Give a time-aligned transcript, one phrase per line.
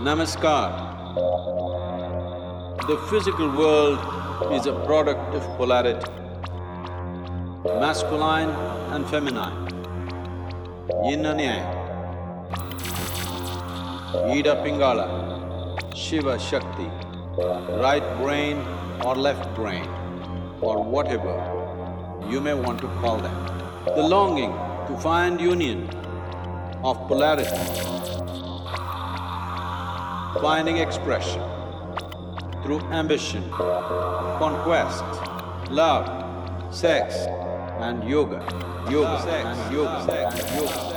[0.00, 0.72] Namaskar.
[2.86, 3.98] The physical world
[4.54, 6.10] is a product of polarity,
[7.80, 8.48] masculine
[8.94, 9.52] and feminine,
[11.04, 11.66] yin and yang,
[14.38, 15.06] Ida Pingala,
[15.94, 16.90] Shiva Shakti,
[17.78, 18.56] right brain
[19.04, 19.86] or left brain,
[20.62, 21.36] or whatever
[22.30, 23.36] you may want to call them.
[23.84, 24.52] The longing
[24.86, 25.90] to find union
[26.84, 27.48] of polarity,
[30.40, 31.42] finding expression
[32.62, 35.04] through ambition, conquest,
[35.70, 36.06] love,
[36.74, 37.14] sex,
[37.80, 38.40] and yoga,
[38.90, 40.91] yoga, sex, and yoga, sex, and yoga,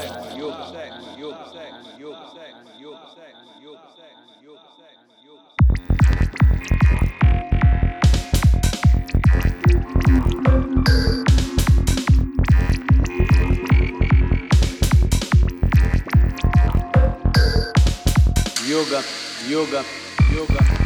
[18.75, 19.01] Yoga,
[19.47, 19.85] yoga,
[20.33, 20.84] yoga,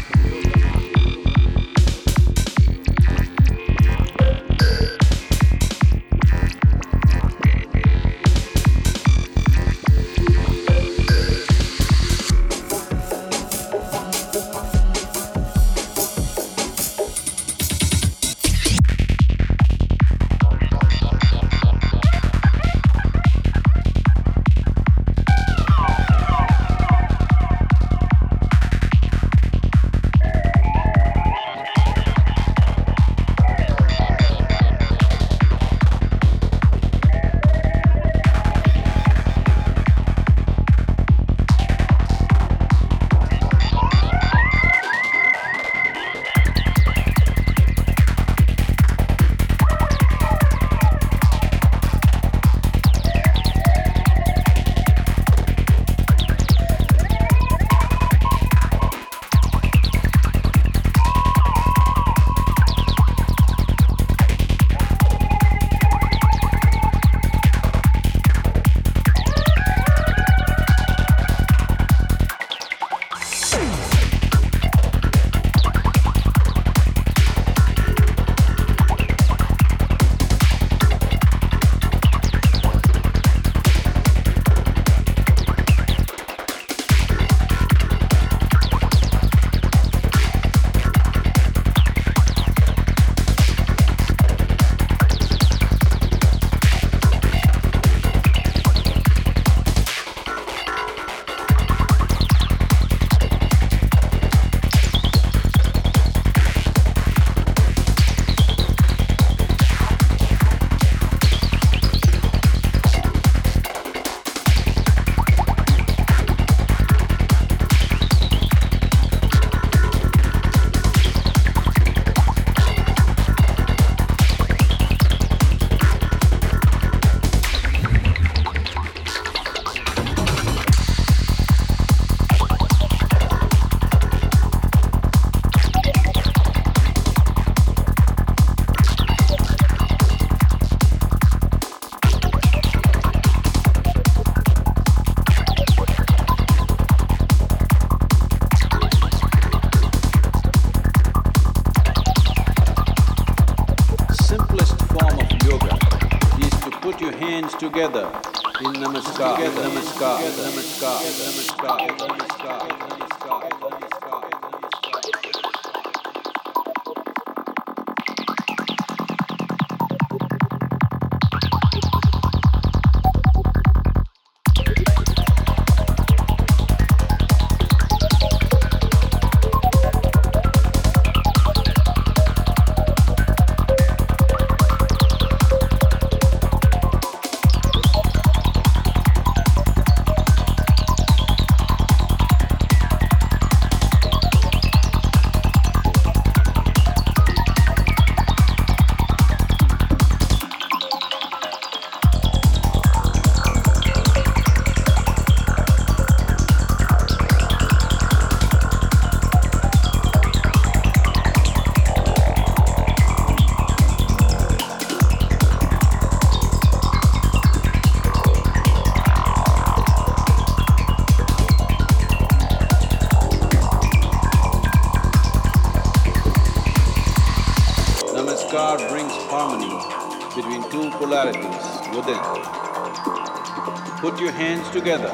[234.71, 235.11] together.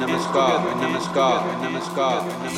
[0.00, 2.57] Namaskar, namaskar, namaskar, namaskar,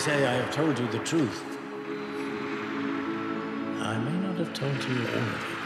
[0.00, 1.44] say I have told you the truth,
[3.82, 5.60] I may not have told you all of it.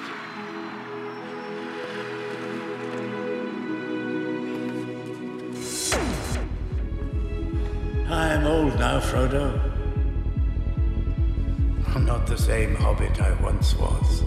[8.11, 9.73] I am old now, Frodo.
[11.95, 14.25] I'm not the same hobbit I once was.